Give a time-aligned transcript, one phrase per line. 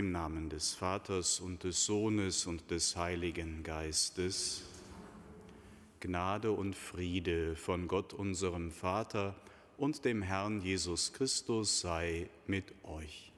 [0.00, 4.62] Im Namen des Vaters und des Sohnes und des Heiligen Geistes,
[6.00, 9.36] Gnade und Friede von Gott unserem Vater
[9.76, 13.30] und dem Herrn Jesus Christus sei mit euch.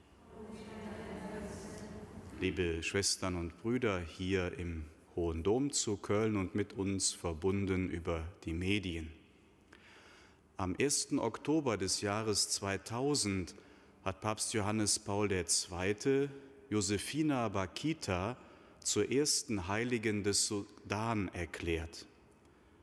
[2.41, 4.85] Liebe Schwestern und Brüder hier im
[5.17, 9.11] Hohen Dom zu Köln und mit uns verbunden über die Medien.
[10.59, 11.15] Am 1.
[11.19, 13.53] Oktober des Jahres 2000
[14.05, 16.29] hat Papst Johannes Paul II.
[16.73, 18.35] Josefina Bakita
[18.83, 22.07] zur ersten Heiligen des Sudan erklärt.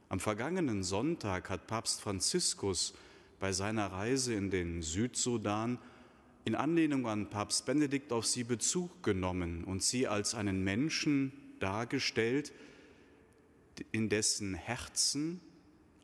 [0.10, 2.94] Am vergangenen Sonntag hat Papst Franziskus
[3.40, 5.80] bei seiner Reise in den Südsudan
[6.46, 12.54] in Anlehnung an Papst Benedikt auf sie Bezug genommen und sie als einen Menschen dargestellt,
[13.92, 15.42] in dessen Herzen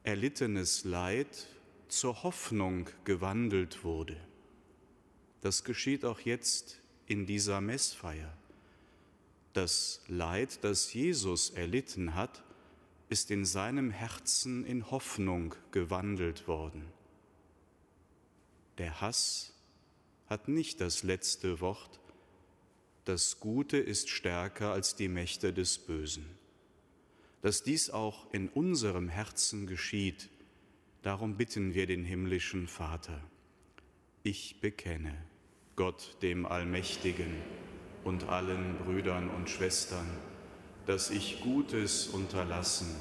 [0.01, 1.47] erlittenes Leid
[1.87, 4.17] zur Hoffnung gewandelt wurde.
[5.41, 8.35] Das geschieht auch jetzt in dieser Messfeier.
[9.53, 12.43] Das Leid, das Jesus erlitten hat,
[13.09, 16.85] ist in seinem Herzen in Hoffnung gewandelt worden.
[18.77, 19.53] Der Hass
[20.27, 21.99] hat nicht das letzte Wort,
[23.05, 26.25] das Gute ist stärker als die Mächte des Bösen.
[27.41, 30.29] Dass dies auch in unserem Herzen geschieht,
[31.03, 33.21] darum bitten wir den himmlischen Vater.
[34.23, 35.15] Ich bekenne.
[35.75, 37.35] Gott dem Allmächtigen
[38.05, 40.05] und allen Brüdern und Schwestern,
[40.85, 42.95] dass ich Gutes unterlassen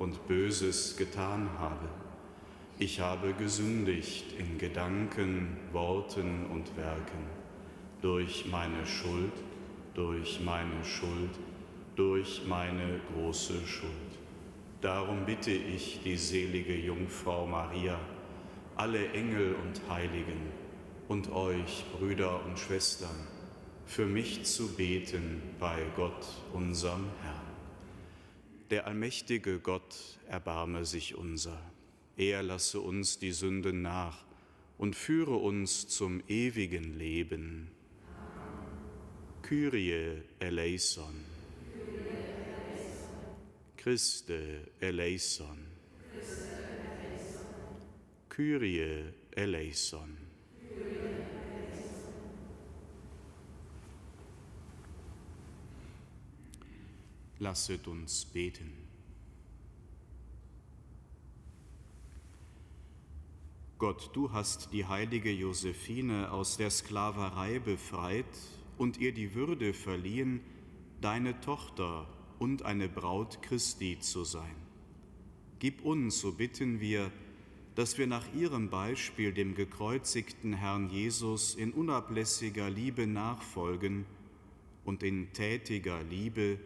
[0.00, 1.88] und Böses getan habe.
[2.80, 7.24] Ich habe gesündigt in Gedanken, Worten und Werken,
[8.02, 9.32] durch meine Schuld,
[9.94, 11.30] durch meine Schuld,
[11.94, 13.92] durch meine große Schuld.
[14.80, 17.98] Darum bitte ich die selige Jungfrau Maria,
[18.74, 20.57] alle Engel und Heiligen,
[21.08, 23.26] und euch, Brüder und Schwestern,
[23.86, 27.48] für mich zu beten bei Gott, unserem Herrn.
[28.70, 31.58] Der allmächtige Gott erbarme sich unser.
[32.18, 34.24] Er lasse uns die Sünden nach
[34.76, 37.70] und führe uns zum ewigen Leben.
[39.40, 41.24] Kyrie eleison.
[43.78, 45.58] Christe eleison.
[48.28, 49.04] Kyrie
[49.34, 50.27] eleison.
[57.40, 58.72] Lasset uns beten.
[63.78, 68.26] Gott, du hast die heilige Josephine aus der Sklaverei befreit
[68.76, 70.40] und ihr die Würde verliehen,
[71.00, 72.08] deine Tochter
[72.40, 74.56] und eine Braut Christi zu sein.
[75.60, 77.12] Gib uns, so bitten wir,
[77.78, 84.04] dass wir nach ihrem Beispiel dem gekreuzigten Herrn Jesus in unablässiger Liebe nachfolgen
[84.84, 86.58] und in tätiger Liebe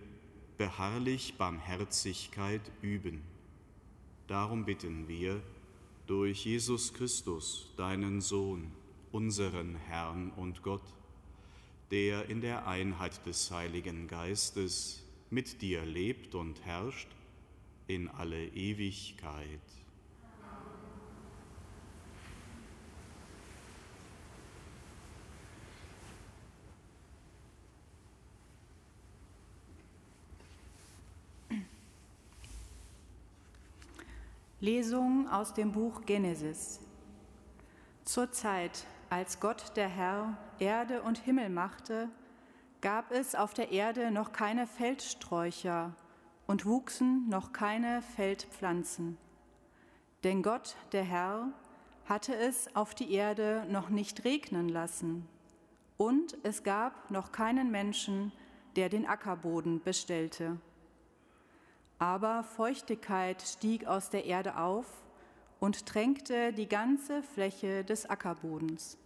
[0.57, 3.21] beharrlich Barmherzigkeit üben.
[4.27, 5.43] Darum bitten wir
[6.07, 8.73] durch Jesus Christus, deinen Sohn,
[9.11, 10.95] unseren Herrn und Gott,
[11.91, 17.09] der in der Einheit des Heiligen Geistes mit dir lebt und herrscht
[17.87, 19.82] in alle Ewigkeit.
[34.63, 36.79] Lesung aus dem Buch Genesis.
[38.05, 42.09] Zur Zeit, als Gott der Herr Erde und Himmel machte,
[42.81, 45.97] gab es auf der Erde noch keine Feldsträucher
[46.47, 49.19] und wuchsen noch keine Feldpflanzen.
[50.23, 51.49] Denn Gott der Herr
[52.05, 55.29] hatte es auf die Erde noch nicht regnen lassen,
[55.97, 58.31] und es gab noch keinen Menschen,
[58.77, 60.59] der den Ackerboden bestellte.
[62.03, 64.87] Aber Feuchtigkeit stieg aus der Erde auf
[65.61, 68.99] und tränkte die ganze Fläche des Ackerbodens.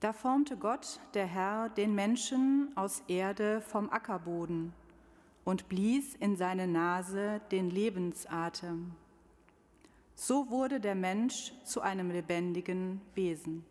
[0.00, 4.72] Da formte Gott, der Herr, den Menschen aus Erde vom Ackerboden
[5.44, 8.90] und blies in seine Nase den Lebensatem.
[10.16, 13.64] so wurde der Mensch zu einem lebendigen Wesen.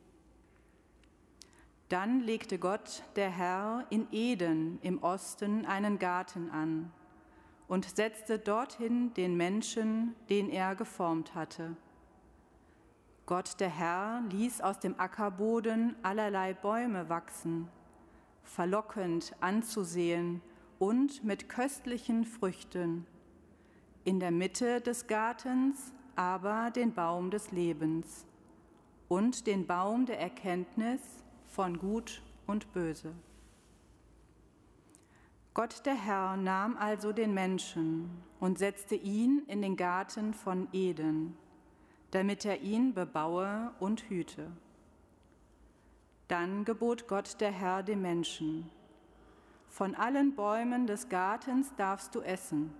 [1.89, 6.93] Dann legte Gott, der Herr, in Eden im Osten einen Garten an
[7.69, 11.77] und setzte dorthin den Menschen, den er geformt hatte.
[13.27, 17.69] Gott, der Herr, ließ aus dem Ackerboden allerlei Bäume wachsen,
[18.43, 20.41] verlockend anzusehen
[20.79, 23.05] und mit köstlichen Früchten.
[24.03, 28.25] In der Mitte des Gartens aber den Baum des Lebens
[29.07, 31.01] und den Baum der Erkenntnis
[31.45, 33.13] von Gut und Böse.
[35.53, 41.37] Gott der Herr nahm also den Menschen und setzte ihn in den Garten von Eden,
[42.11, 44.51] damit er ihn bebaue und hüte.
[46.27, 48.69] Dann gebot Gott der Herr dem Menschen,
[49.69, 52.73] von allen Bäumen des Gartens darfst du essen,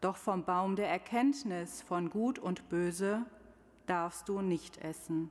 [0.00, 3.24] doch vom Baum der Erkenntnis von Gut und Böse
[3.86, 5.30] darfst du nicht essen.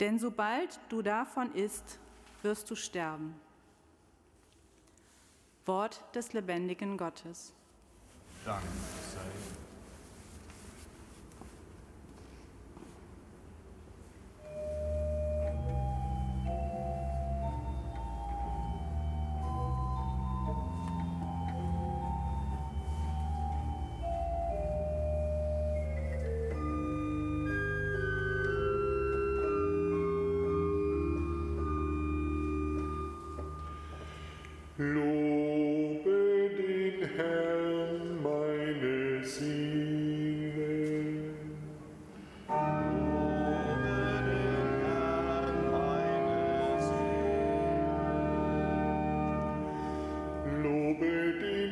[0.00, 1.98] Denn sobald du davon isst,
[2.42, 3.34] wirst du sterben.
[5.68, 7.52] Wort des lebendigen Gottes.
[8.44, 8.62] Dank
[9.14, 9.67] sei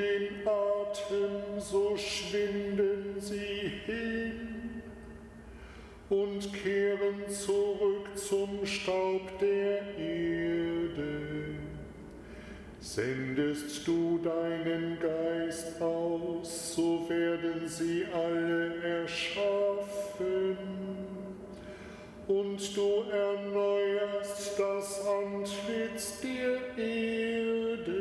[0.00, 4.82] den Atem, so schwinden sie hin
[6.08, 11.20] und kehren zurück zum Staub der Erde.
[12.80, 20.56] Sendest du deinen Geist aus, so werden sie alle erschaffen.
[22.26, 27.99] Und du erneuerst das Antlitz der Erde.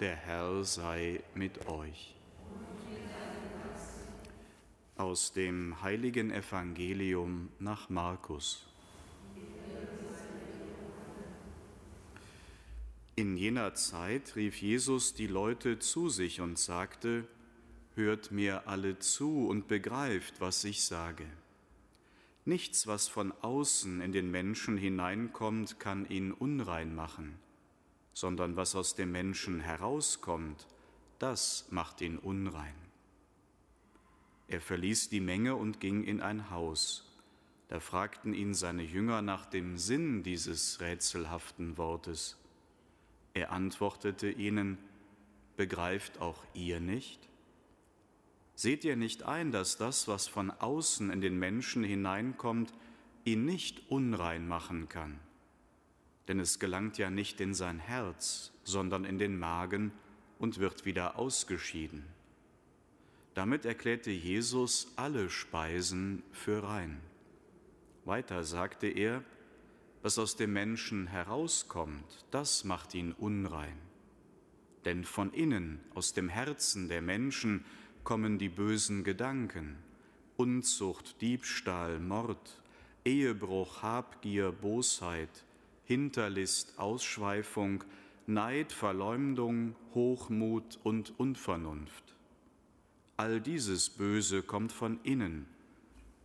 [0.00, 2.16] Der Herr sei mit euch.
[4.96, 8.66] Aus dem heiligen Evangelium nach Markus.
[13.14, 17.28] In jener Zeit rief Jesus die Leute zu sich und sagte,
[17.94, 21.26] Hört mir alle zu und begreift, was ich sage.
[22.44, 27.38] Nichts, was von außen in den Menschen hineinkommt, kann ihn unrein machen,
[28.14, 30.66] sondern was aus dem Menschen herauskommt,
[31.18, 32.74] das macht ihn unrein.
[34.48, 37.10] Er verließ die Menge und ging in ein Haus.
[37.68, 42.36] Da fragten ihn seine Jünger nach dem Sinn dieses rätselhaften Wortes.
[43.32, 44.78] Er antwortete ihnen,
[45.56, 47.28] Begreift auch ihr nicht?
[48.56, 52.72] Seht ihr nicht ein, dass das, was von außen in den Menschen hineinkommt,
[53.24, 55.18] ihn nicht unrein machen kann?
[56.28, 59.92] Denn es gelangt ja nicht in sein Herz, sondern in den Magen
[60.38, 62.04] und wird wieder ausgeschieden.
[63.34, 67.00] Damit erklärte Jesus alle Speisen für rein.
[68.04, 69.24] Weiter sagte er,
[70.02, 73.78] was aus dem Menschen herauskommt, das macht ihn unrein.
[74.84, 77.64] Denn von innen, aus dem Herzen der Menschen,
[78.04, 79.78] kommen die bösen Gedanken,
[80.36, 82.60] Unzucht, Diebstahl, Mord,
[83.04, 85.44] Ehebruch, Habgier, Bosheit,
[85.86, 87.84] Hinterlist, Ausschweifung,
[88.26, 92.14] Neid, Verleumdung, Hochmut und Unvernunft.
[93.16, 95.46] All dieses Böse kommt von innen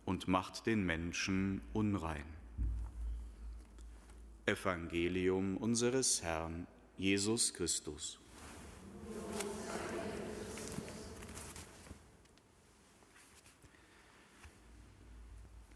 [0.06, 2.24] und macht den Menschen unrein.
[4.46, 8.18] Evangelium unseres Herrn Jesus Christus.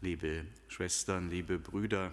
[0.01, 2.11] Liebe Schwestern, liebe Brüder,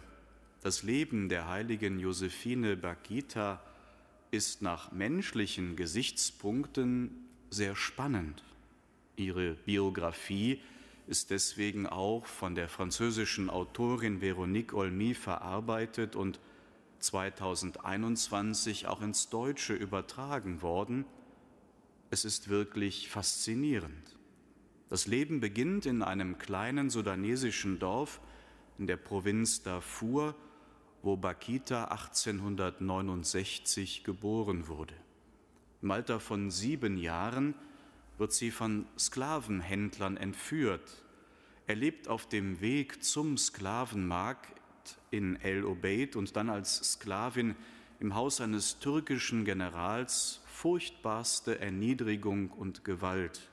[0.63, 3.61] das Leben der heiligen Josephine Bakita
[4.31, 7.11] ist nach menschlichen Gesichtspunkten
[7.51, 8.45] sehr spannend.
[9.17, 10.61] Ihre Biografie
[11.09, 16.39] ist deswegen auch von der französischen Autorin Véronique Olmy verarbeitet und
[17.01, 21.05] 2021 auch ins Deutsche übertragen worden.
[22.11, 24.17] Es ist wirklich faszinierend.
[24.89, 28.21] Das Leben beginnt in einem kleinen sudanesischen Dorf
[28.79, 30.37] in der Provinz Darfur,
[31.03, 34.95] wo Bakita 1869 geboren wurde.
[35.83, 37.55] Im Alter von sieben Jahren
[38.19, 41.03] wird sie von Sklavenhändlern entführt.
[41.67, 44.61] Er lebt auf dem Weg zum Sklavenmarkt
[45.11, 47.57] in El Obeid und dann als Sklavin
[48.01, 53.49] im Haus eines türkischen Generals furchtbarste Erniedrigung und Gewalt.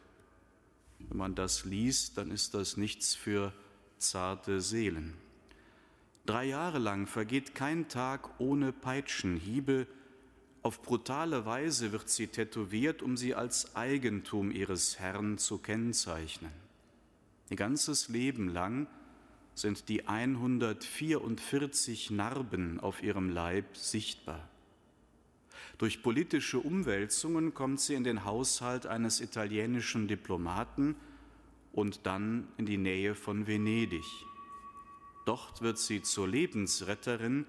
[0.99, 3.53] Wenn man das liest, dann ist das nichts für
[3.97, 5.15] zarte Seelen.
[6.29, 9.87] Drei Jahre lang vergeht kein Tag ohne Peitschenhiebe.
[10.61, 16.51] Auf brutale Weise wird sie tätowiert, um sie als Eigentum ihres Herrn zu kennzeichnen.
[17.49, 18.85] Ihr ganzes Leben lang
[19.55, 24.47] sind die 144 Narben auf ihrem Leib sichtbar.
[25.79, 30.93] Durch politische Umwälzungen kommt sie in den Haushalt eines italienischen Diplomaten
[31.73, 34.05] und dann in die Nähe von Venedig.
[35.25, 37.45] Dort wird sie zur Lebensretterin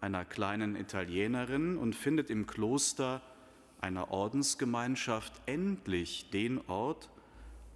[0.00, 3.22] einer kleinen Italienerin und findet im Kloster
[3.80, 7.10] einer Ordensgemeinschaft endlich den Ort,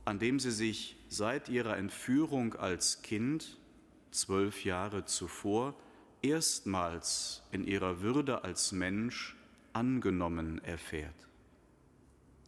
[0.04, 3.59] an dem sie sich seit ihrer Entführung als Kind
[4.11, 5.75] zwölf Jahre zuvor
[6.23, 9.37] erstmals in ihrer Würde als Mensch
[9.73, 11.14] angenommen erfährt.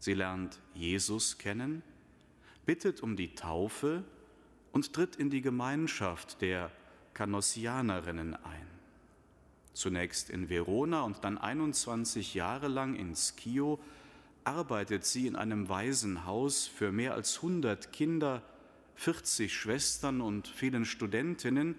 [0.00, 1.82] Sie lernt Jesus kennen,
[2.66, 4.04] bittet um die Taufe
[4.72, 6.70] und tritt in die Gemeinschaft der
[7.14, 8.66] Canossianerinnen ein.
[9.74, 13.80] Zunächst in Verona und dann 21 Jahre lang in Schio
[14.44, 18.42] arbeitet sie in einem Waisenhaus für mehr als 100 Kinder,
[18.96, 21.76] 40 Schwestern und vielen Studentinnen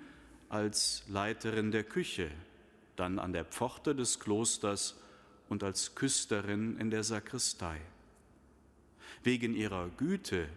[0.50, 2.32] als Leiterin der Küche,
[2.96, 5.00] dann an der Pforte des Klosters
[5.50, 7.80] und als Küsterin in der Sakristei.
[9.24, 10.48] Wegen ihrer Güte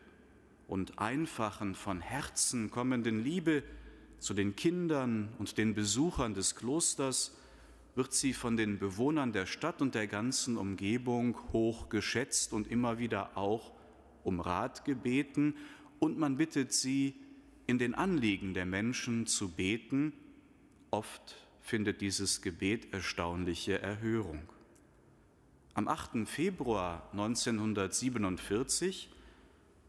[0.68, 3.62] und einfachen, von Herzen kommenden Liebe
[4.18, 7.36] zu den Kindern und den Besuchern des Klosters
[7.94, 12.98] wird sie von den Bewohnern der Stadt und der ganzen Umgebung hoch geschätzt und immer
[12.98, 13.72] wieder auch
[14.22, 15.54] um Rat gebeten
[15.98, 17.14] und man bittet sie,
[17.66, 20.12] in den Anliegen der Menschen zu beten.
[20.90, 24.42] Oft findet dieses Gebet erstaunliche Erhörung.
[25.74, 26.28] Am 8.
[26.28, 29.10] Februar 1947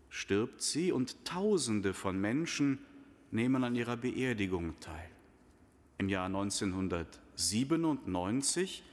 [0.09, 2.79] stirbt sie und Tausende von Menschen
[3.31, 5.09] nehmen an ihrer Beerdigung teil.
[5.97, 8.83] Im Jahr 1997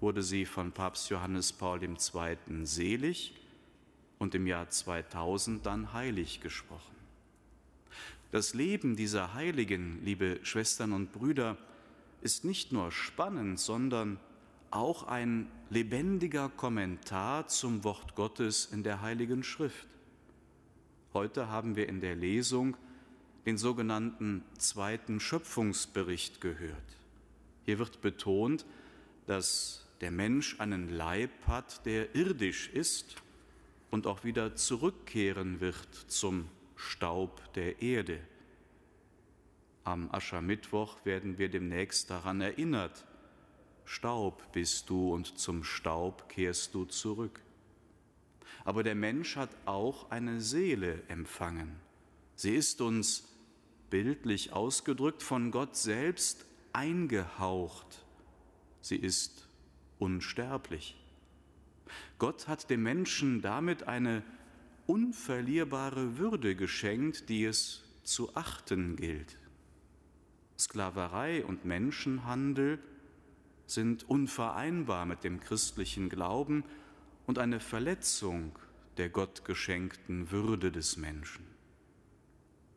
[0.00, 1.96] wurde sie von Papst Johannes Paul II.
[2.64, 3.34] selig
[4.18, 6.96] und im Jahr 2000 dann heilig gesprochen.
[8.32, 11.56] Das Leben dieser Heiligen, liebe Schwestern und Brüder,
[12.22, 14.18] ist nicht nur spannend, sondern
[14.70, 19.86] auch ein lebendiger Kommentar zum Wort Gottes in der Heiligen Schrift.
[21.12, 22.76] Heute haben wir in der Lesung
[23.46, 26.96] den sogenannten zweiten Schöpfungsbericht gehört.
[27.64, 28.64] Hier wird betont,
[29.26, 33.16] dass der Mensch einen Leib hat, der irdisch ist
[33.90, 38.20] und auch wieder zurückkehren wird zum Staub der Erde.
[39.84, 43.04] Am Aschermittwoch werden wir demnächst daran erinnert.
[43.84, 47.40] Staub bist du und zum Staub kehrst du zurück.
[48.64, 51.74] Aber der Mensch hat auch eine Seele empfangen.
[52.36, 53.31] Sie ist uns
[53.92, 58.06] bildlich ausgedrückt von Gott selbst eingehaucht.
[58.80, 59.46] Sie ist
[59.98, 60.96] unsterblich.
[62.18, 64.24] Gott hat dem Menschen damit eine
[64.86, 69.36] unverlierbare Würde geschenkt, die es zu achten gilt.
[70.58, 72.78] Sklaverei und Menschenhandel
[73.66, 76.64] sind unvereinbar mit dem christlichen Glauben
[77.26, 78.58] und eine Verletzung
[78.96, 81.52] der Gott geschenkten Würde des Menschen.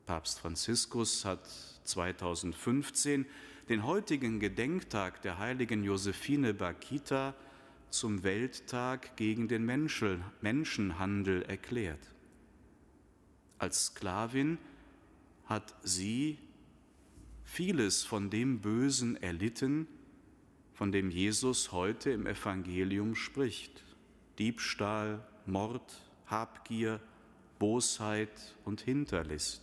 [0.05, 1.47] Papst Franziskus hat
[1.83, 3.25] 2015
[3.69, 7.33] den heutigen Gedenktag der heiligen Josephine Bakita
[7.89, 9.65] zum Welttag gegen den
[10.41, 12.13] Menschenhandel erklärt.
[13.57, 14.59] Als Sklavin
[15.45, 16.37] hat sie
[17.43, 19.87] vieles von dem Bösen erlitten,
[20.73, 23.83] von dem Jesus heute im Evangelium spricht.
[24.37, 26.99] Diebstahl, Mord, Habgier,
[27.57, 29.61] Bosheit und Hinterlist.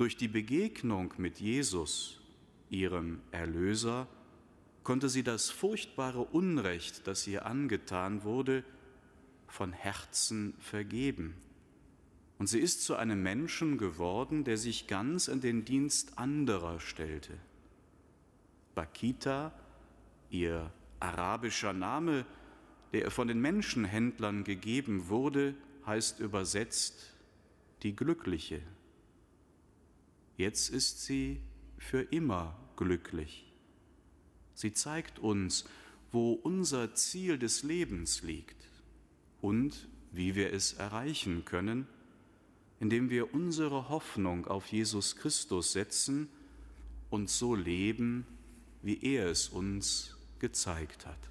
[0.00, 2.22] Durch die Begegnung mit Jesus,
[2.70, 4.08] ihrem Erlöser,
[4.82, 8.64] konnte sie das furchtbare Unrecht, das ihr angetan wurde,
[9.46, 11.34] von Herzen vergeben.
[12.38, 17.34] Und sie ist zu einem Menschen geworden, der sich ganz in den Dienst anderer stellte.
[18.74, 19.52] Bakita,
[20.30, 22.24] ihr arabischer Name,
[22.94, 27.12] der ihr von den Menschenhändlern gegeben wurde, heißt übersetzt
[27.82, 28.62] die Glückliche.
[30.40, 31.38] Jetzt ist sie
[31.76, 33.52] für immer glücklich.
[34.54, 35.66] Sie zeigt uns,
[36.12, 38.56] wo unser Ziel des Lebens liegt
[39.42, 41.86] und wie wir es erreichen können,
[42.80, 46.30] indem wir unsere Hoffnung auf Jesus Christus setzen
[47.10, 48.26] und so leben,
[48.80, 51.29] wie er es uns gezeigt hat.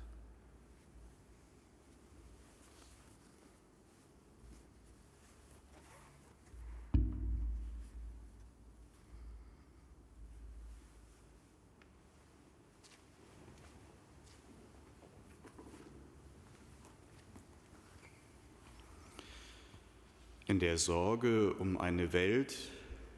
[20.49, 22.57] In der Sorge um eine Welt,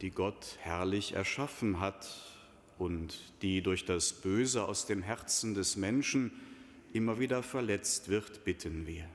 [0.01, 2.09] die Gott herrlich erschaffen hat
[2.77, 6.33] und die durch das Böse aus dem Herzen des Menschen
[6.91, 9.05] immer wieder verletzt wird, bitten wir.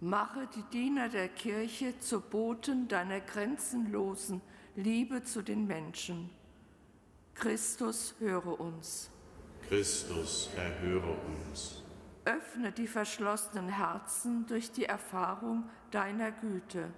[0.00, 4.42] Mache die Diener der Kirche zu Boten deiner grenzenlosen
[4.76, 6.28] Liebe zu den Menschen.
[7.34, 9.10] Christus, höre uns.
[9.66, 11.16] Christus, erhöre
[11.48, 11.82] uns.
[12.26, 16.92] Öffne die verschlossenen Herzen durch die Erfahrung deiner Güte.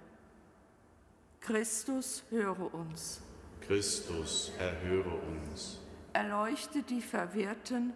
[1.39, 3.21] Christus, höre uns.
[3.61, 5.79] Christus, erhöre uns.
[6.13, 7.93] Erleuchte die Verwirrten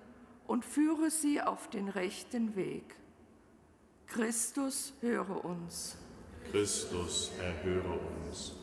[0.47, 2.95] und führe sie auf den rechten Weg.
[4.07, 5.97] Christus, höre uns.
[6.51, 8.53] Christus, erhöre uns.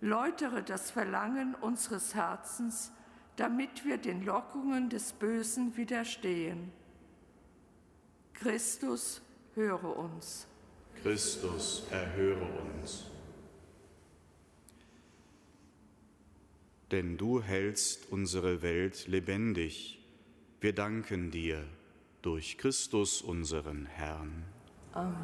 [0.00, 2.92] Läutere das Verlangen unseres Herzens,
[3.36, 6.72] damit wir den Lockungen des Bösen widerstehen.
[8.34, 9.20] Christus,
[9.54, 10.46] höre uns.
[11.02, 12.46] Christus, erhöre
[12.80, 13.06] uns.
[16.92, 19.98] denn du hältst unsere Welt lebendig.
[20.60, 21.64] Wir danken dir
[22.20, 24.44] durch Christus unseren Herrn.
[24.92, 25.16] Amen.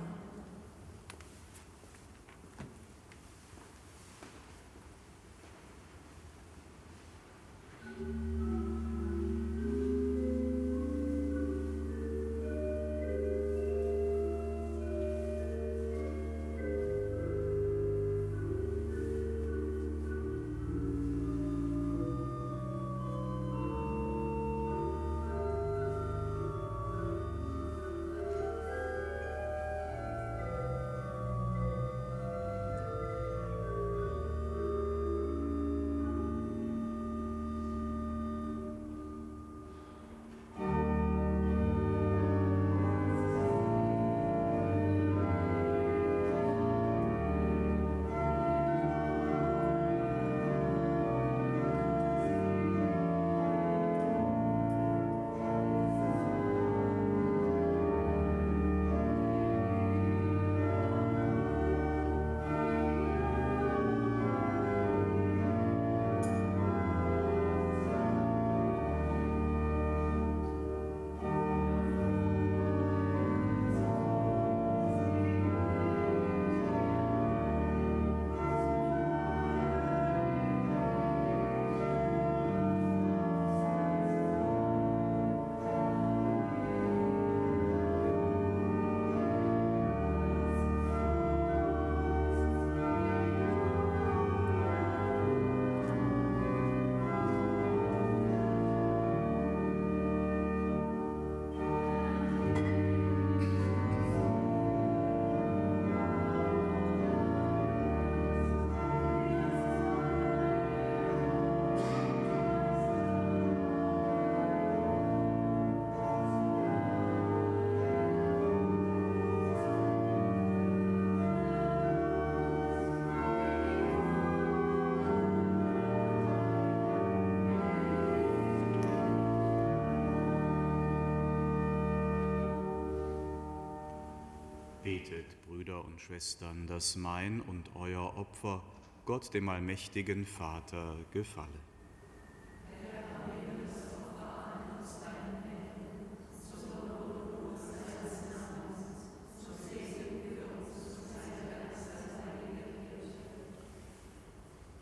[135.78, 138.62] Brüder und Schwestern, dass mein und euer Opfer
[139.04, 141.48] Gott dem allmächtigen Vater gefalle.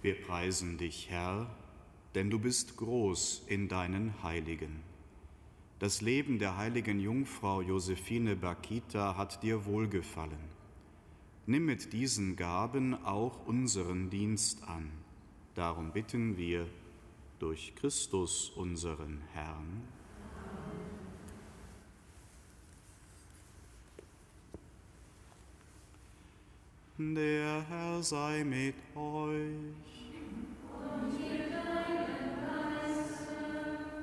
[0.03, 1.51] Wir preisen dich, Herr,
[2.15, 4.83] denn du bist groß in deinen Heiligen.
[5.81, 10.56] Das Leben der heiligen Jungfrau Josephine Bakita hat dir wohlgefallen.
[11.49, 14.91] Nimm mit diesen Gaben auch unseren Dienst an.
[15.55, 16.67] Darum bitten wir
[17.39, 19.83] durch Christus unseren Herrn.
[26.99, 29.77] Der Herr sei mit euch.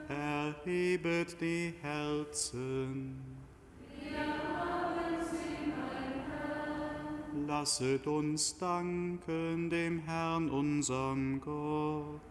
[0.08, 3.43] Erhebet die Herzen.
[7.46, 12.22] Lasset uns danken dem Herrn, unserem Gott.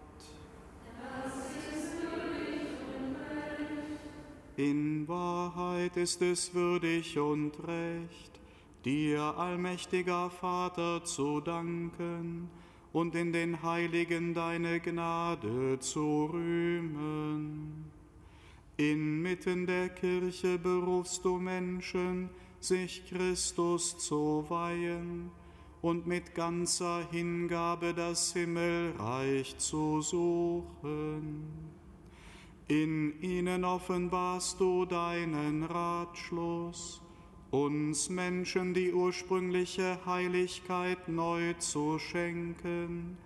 [4.56, 8.40] In Wahrheit ist es würdig und recht,
[8.84, 12.48] dir, allmächtiger Vater, zu danken
[12.92, 17.84] und in den Heiligen deine Gnade zu rühmen.
[18.78, 22.30] Inmitten der Kirche berufst du Menschen,
[22.62, 25.30] sich Christus zu weihen
[25.80, 31.48] und mit ganzer Hingabe das Himmelreich zu suchen.
[32.68, 37.02] In ihnen offenbarst du deinen Ratschluss
[37.50, 43.18] uns Menschen die ursprüngliche Heiligkeit neu zu schenken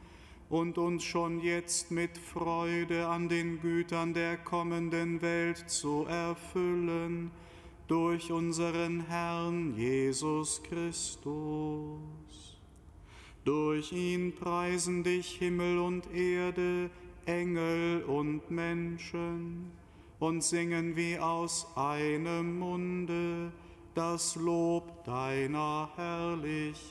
[0.49, 7.31] und uns schon jetzt mit Freude an den Gütern der kommenden Welt zu erfüllen
[7.87, 11.27] durch unseren Herrn Jesus Christus.
[13.45, 16.91] Durch ihn preisen dich Himmel und Erde,
[17.27, 19.71] Engel und Menschen
[20.19, 23.53] und singen wie aus einem Munde
[23.95, 26.87] das Lob deiner Herrlichkeit.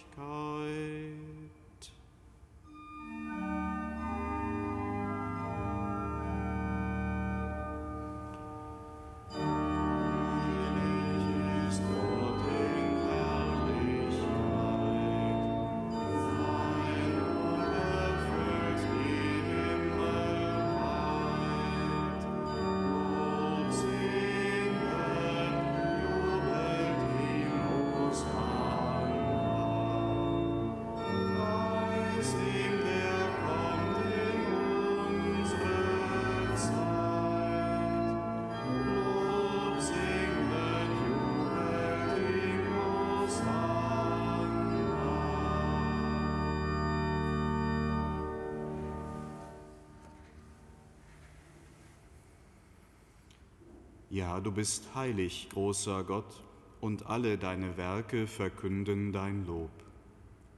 [54.15, 56.41] Ja, du bist heilig, großer Gott,
[56.79, 59.71] und alle deine Werke verkünden dein Lob.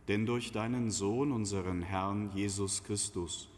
[0.07, 3.49] Denn durch deinen Sohn, unseren Herrn Jesus Christus,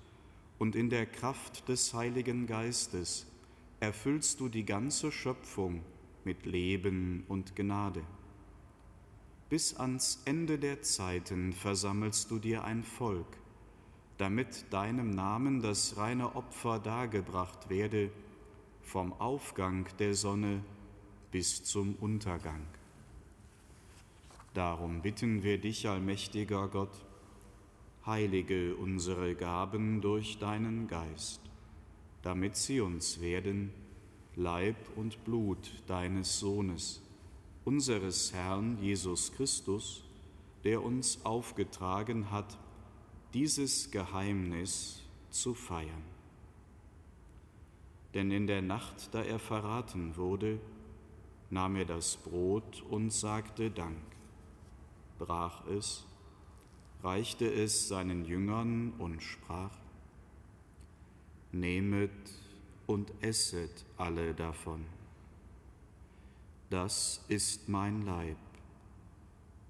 [0.57, 3.27] und in der Kraft des Heiligen Geistes
[3.81, 5.83] erfüllst du die ganze Schöpfung
[6.23, 8.03] mit Leben und Gnade.
[9.49, 13.35] Bis ans Ende der Zeiten versammelst du dir ein Volk,
[14.17, 18.11] damit deinem Namen das reine Opfer dargebracht werde,
[18.89, 20.63] vom Aufgang der Sonne
[21.31, 22.65] bis zum Untergang.
[24.55, 27.05] Darum bitten wir dich, allmächtiger Gott,
[28.07, 31.39] heilige unsere Gaben durch deinen Geist,
[32.23, 33.71] damit sie uns werden
[34.35, 37.03] Leib und Blut deines Sohnes,
[37.65, 40.03] unseres Herrn Jesus Christus,
[40.63, 42.57] der uns aufgetragen hat,
[43.35, 46.18] dieses Geheimnis zu feiern.
[48.13, 50.59] Denn in der Nacht, da er verraten wurde,
[51.49, 54.01] nahm er das Brot und sagte Dank,
[55.17, 56.05] brach es,
[57.03, 59.77] reichte es seinen Jüngern und sprach,
[61.51, 62.11] Nehmet
[62.85, 64.85] und esset alle davon.
[66.69, 68.37] Das ist mein Leib,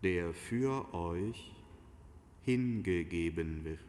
[0.03, 1.55] der für euch
[2.43, 3.88] hingegeben wird.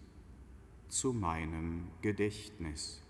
[0.91, 3.01] zu meinem Gedächtnis.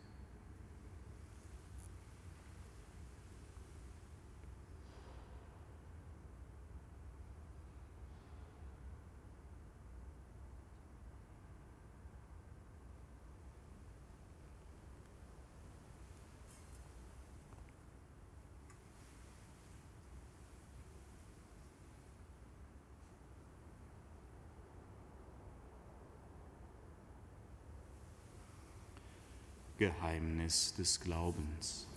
[29.81, 31.87] Geheimnis des Glaubens.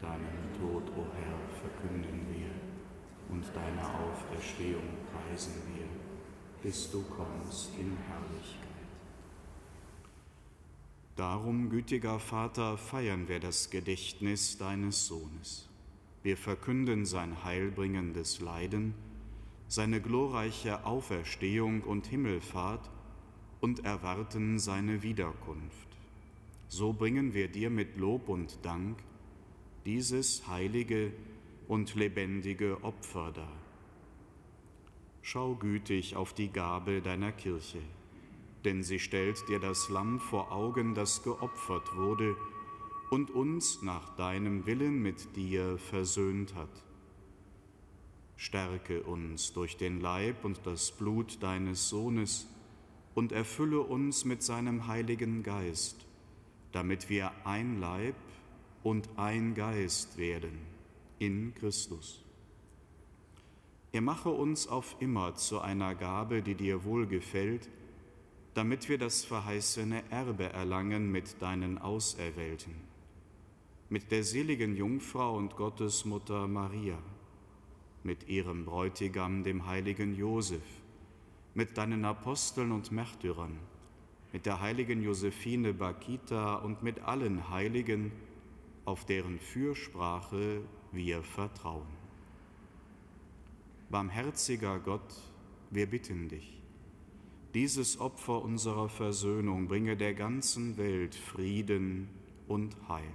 [0.00, 2.48] Deinen Tod, o oh Herr, verkünden wir
[3.28, 5.86] und deine Auferstehung preisen wir,
[6.62, 8.86] bis du kommst in Herrlichkeit.
[11.16, 15.68] Darum, gütiger Vater, feiern wir das Gedächtnis deines Sohnes.
[16.22, 18.94] Wir verkünden sein heilbringendes Leiden,
[19.66, 22.88] seine glorreiche Auferstehung und Himmelfahrt
[23.60, 25.89] und erwarten seine Wiederkunft
[26.70, 29.02] so bringen wir dir mit Lob und Dank
[29.84, 31.12] dieses heilige
[31.66, 33.56] und lebendige Opfer dar.
[35.20, 37.80] Schau gütig auf die Gabe deiner Kirche,
[38.64, 42.36] denn sie stellt dir das Lamm vor Augen, das geopfert wurde
[43.10, 46.84] und uns nach deinem Willen mit dir versöhnt hat.
[48.36, 52.46] Stärke uns durch den Leib und das Blut deines Sohnes
[53.16, 56.06] und erfülle uns mit seinem heiligen Geist
[56.72, 58.14] damit wir ein Leib
[58.82, 60.58] und ein Geist werden
[61.18, 62.24] in Christus.
[63.92, 67.68] Er mache uns auf immer zu einer Gabe, die dir wohlgefällt,
[68.54, 72.74] damit wir das verheißene Erbe erlangen mit deinen Auserwählten,
[73.88, 76.98] mit der seligen Jungfrau und Gottesmutter Maria,
[78.02, 80.62] mit ihrem Bräutigam, dem heiligen Josef,
[81.54, 83.58] mit deinen Aposteln und Märtyrern,
[84.32, 88.12] mit der heiligen Josephine Bakita und mit allen Heiligen,
[88.84, 90.62] auf deren Fürsprache
[90.92, 91.86] wir vertrauen.
[93.90, 95.14] Barmherziger Gott,
[95.70, 96.60] wir bitten dich,
[97.54, 102.08] dieses Opfer unserer Versöhnung bringe der ganzen Welt Frieden
[102.46, 103.12] und Heil.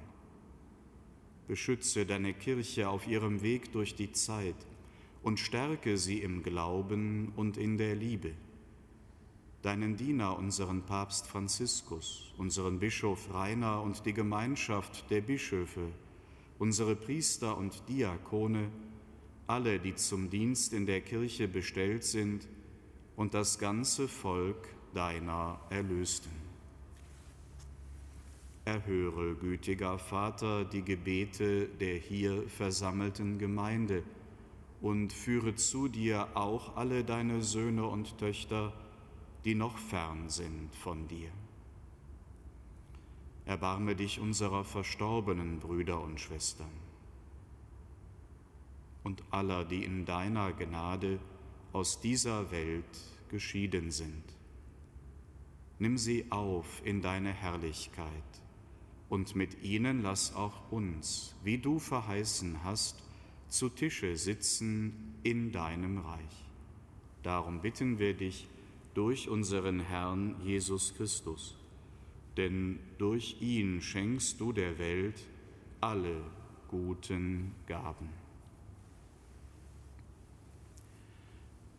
[1.47, 4.55] Beschütze deine Kirche auf ihrem Weg durch die Zeit
[5.23, 8.33] und stärke sie im Glauben und in der Liebe
[9.65, 15.87] deinen Diener, unseren Papst Franziskus, unseren Bischof Rainer und die Gemeinschaft der Bischöfe,
[16.59, 18.69] unsere Priester und Diakone,
[19.47, 22.47] alle, die zum Dienst in der Kirche bestellt sind,
[23.15, 26.31] und das ganze Volk deiner Erlösten.
[28.65, 34.03] Erhöre, gütiger Vater, die Gebete der hier versammelten Gemeinde
[34.81, 38.73] und führe zu dir auch alle deine Söhne und Töchter,
[39.45, 41.29] die noch fern sind von dir.
[43.45, 46.71] Erbarme dich unserer verstorbenen Brüder und Schwestern
[49.03, 51.19] und aller, die in deiner Gnade
[51.71, 52.83] aus dieser Welt
[53.29, 54.23] geschieden sind.
[55.77, 58.41] Nimm sie auf in deine Herrlichkeit
[59.09, 63.03] und mit ihnen lass auch uns, wie du verheißen hast,
[63.47, 66.45] zu Tische sitzen in deinem Reich.
[67.21, 68.47] Darum bitten wir dich,
[68.95, 71.55] durch unseren Herrn Jesus Christus.
[72.37, 75.21] Denn durch ihn schenkst du der Welt
[75.81, 76.21] alle
[76.69, 78.09] guten Gaben.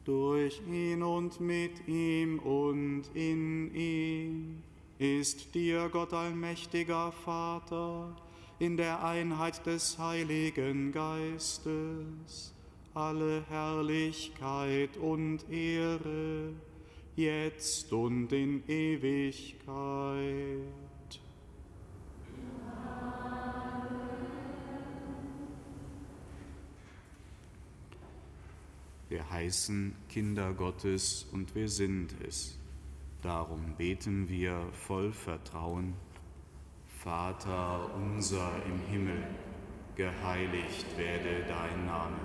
[0.05, 4.63] Durch ihn und mit ihm und in ihm
[4.99, 8.15] ist dir Gott allmächtiger Vater
[8.59, 12.55] in der Einheit des Heiligen Geistes
[12.95, 16.55] alle Herrlichkeit und Ehre
[17.17, 19.67] jetzt und in Ewigkeit.
[29.09, 32.59] Wir heißen Kinder Gottes und wir sind es.
[33.23, 35.95] Darum beten wir voll Vertrauen.
[37.03, 39.23] Vater unser im Himmel,
[39.95, 42.19] geheiligt werde dein Name,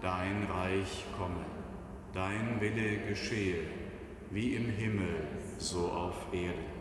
[0.00, 1.44] dein Reich komme,
[2.12, 3.83] dein Wille geschehe
[4.34, 6.74] wie im Himmel, so auf Erden.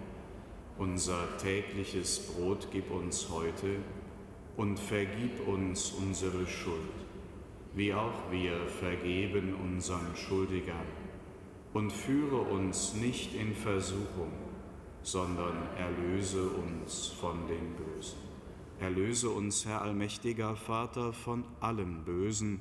[0.80, 3.76] Unser tägliches Brot gib uns heute
[4.58, 6.90] und vergib uns unsere Schuld,
[7.76, 10.88] wie auch wir vergeben unseren Schuldigern.
[11.74, 14.32] Und führe uns nicht in Versuchung,
[15.04, 18.18] sondern erlöse uns von dem Bösen.
[18.80, 22.60] Erlöse uns, Herr allmächtiger Vater, von allem Bösen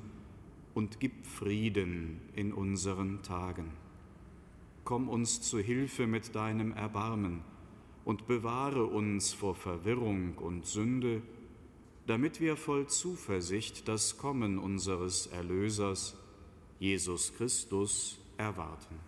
[0.74, 3.81] und gib Frieden in unseren Tagen.
[4.84, 7.42] Komm uns zu Hilfe mit deinem Erbarmen
[8.04, 11.22] und bewahre uns vor Verwirrung und Sünde,
[12.06, 16.16] damit wir voll Zuversicht das Kommen unseres Erlösers,
[16.80, 18.98] Jesus Christus, erwarten.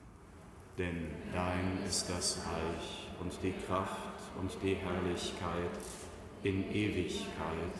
[0.78, 5.78] Denn dein ist das Reich und die Kraft und die Herrlichkeit
[6.44, 7.74] in Ewigkeit.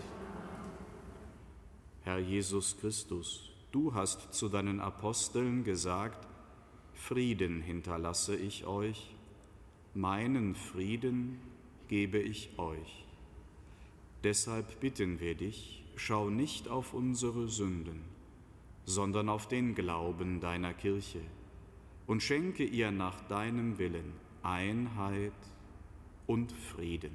[2.03, 6.27] Herr Jesus Christus, du hast zu deinen Aposteln gesagt,
[7.07, 9.15] Frieden hinterlasse ich euch,
[9.93, 11.39] meinen Frieden
[11.87, 13.05] gebe ich euch.
[14.23, 18.01] Deshalb bitten wir dich, schau nicht auf unsere Sünden,
[18.87, 21.21] sondern auf den Glauben deiner Kirche
[22.07, 25.33] und schenke ihr nach deinem Willen Einheit
[26.27, 27.15] und Frieden.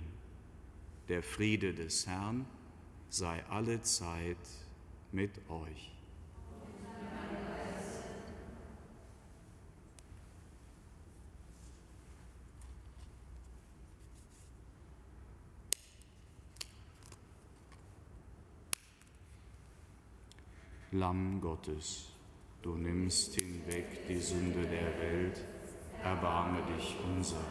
[1.07, 2.45] Der Friede des Herrn
[3.09, 4.37] sei alle Zeit
[5.11, 5.98] mit euch.
[20.99, 22.09] Lamm Gottes,
[22.61, 25.39] du nimmst hinweg die Sünde der Welt,
[26.03, 27.45] erbarme dich unser.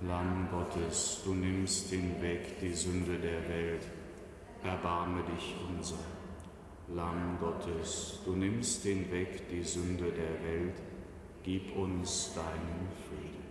[0.00, 3.86] Lamm Gottes, du nimmst hinweg die Sünde der Welt,
[4.62, 6.04] erbarme dich unser.
[6.88, 10.80] Lamm Gottes, du nimmst hinweg die Sünde der Welt,
[11.42, 13.43] gib uns deinen Frieden.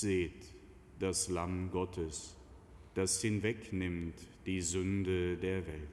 [0.00, 0.54] Seht
[0.98, 2.34] das Lamm Gottes,
[2.94, 4.14] das hinwegnimmt
[4.46, 5.90] die Sünde der Welt.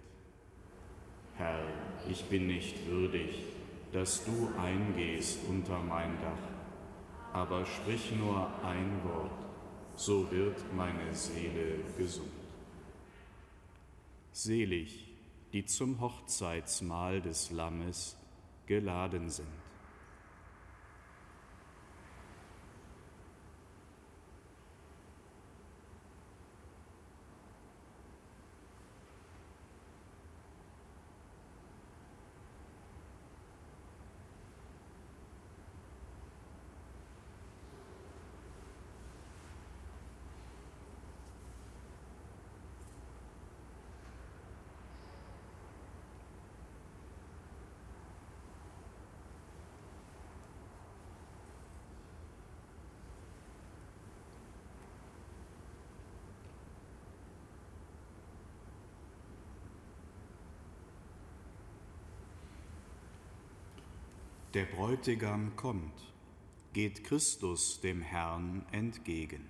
[1.35, 1.67] Herr,
[2.09, 3.43] ich bin nicht würdig,
[3.91, 9.45] dass du eingehst unter mein Dach, aber sprich nur ein Wort,
[9.97, 12.31] so wird meine Seele gesund.
[14.31, 15.05] Selig,
[15.51, 18.15] die zum Hochzeitsmahl des Lammes
[18.67, 19.66] geladen sind.
[64.57, 65.93] Der Bräutigam kommt,
[66.73, 69.47] geht Christus dem Herrn entgegen.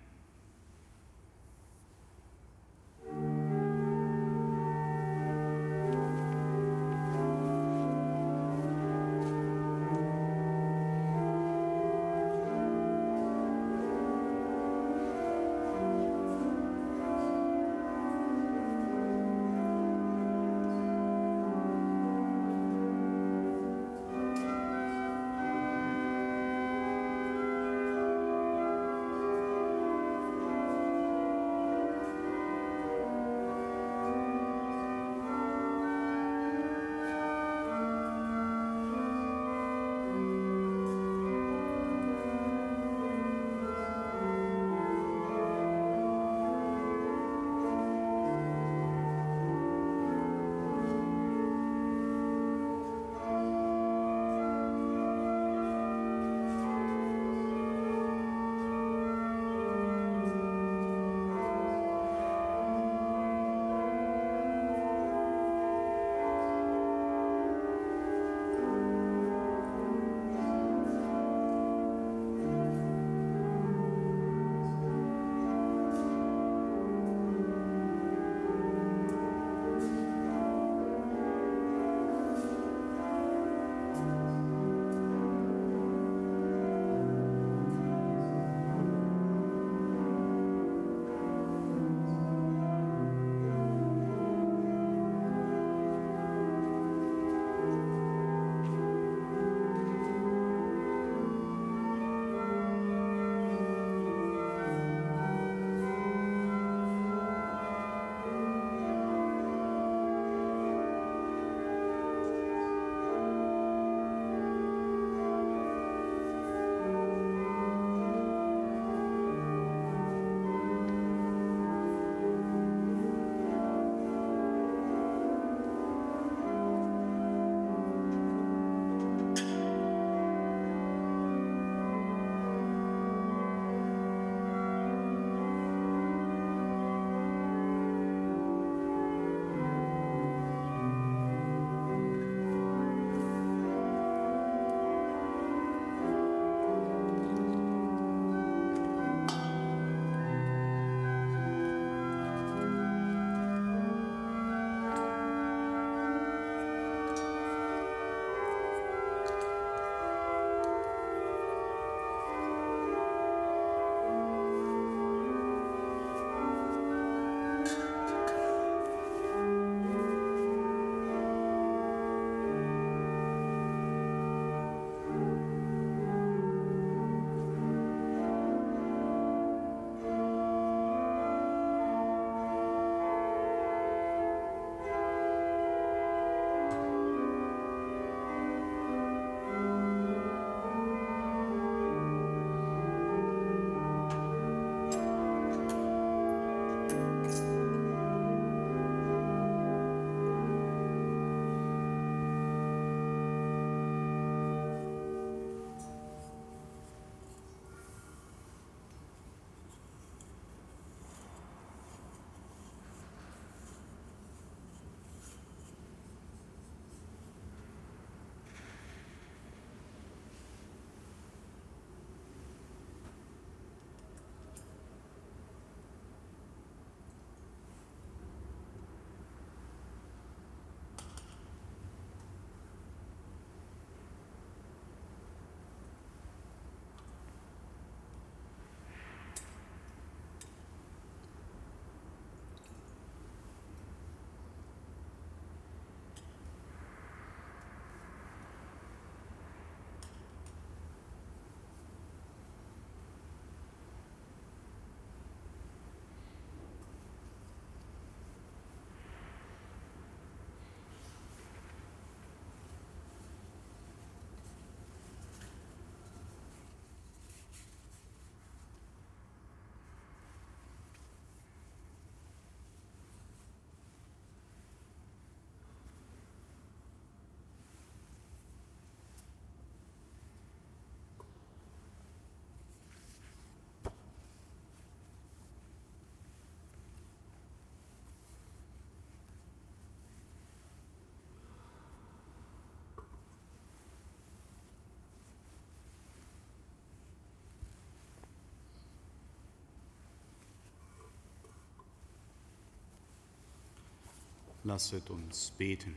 [304.68, 305.96] Lasset uns beten.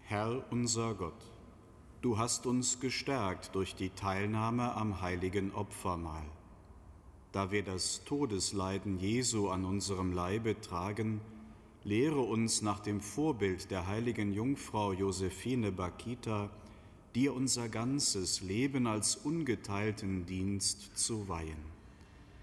[0.00, 1.22] Herr unser Gott,
[2.00, 6.24] du hast uns gestärkt durch die Teilnahme am heiligen Opfermahl.
[7.30, 11.20] Da wir das Todesleiden Jesu an unserem Leibe tragen,
[11.84, 16.50] lehre uns nach dem Vorbild der heiligen Jungfrau Josephine Bakita,
[17.14, 21.71] dir unser ganzes Leben als ungeteilten Dienst zu weihen.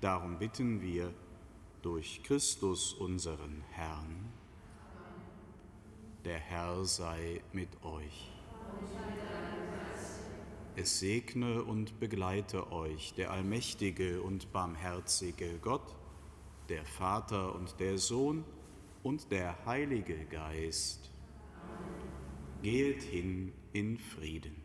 [0.02, 1.14] Darum bitten wir
[1.82, 4.32] durch Christus unseren Herrn.
[6.24, 8.32] Der Herr sei mit euch.
[10.78, 15.98] Es segne und begleite euch der allmächtige und barmherzige Gott,
[16.70, 18.46] der Vater und der Sohn
[19.04, 21.12] und der Heilige Geist.
[22.62, 24.59] Geht hin in Frieden.